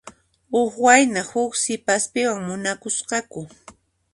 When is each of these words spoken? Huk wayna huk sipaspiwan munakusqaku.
Huk 0.51 0.73
wayna 0.85 1.21
huk 1.31 1.51
sipaspiwan 1.63 2.39
munakusqaku. 2.47 3.41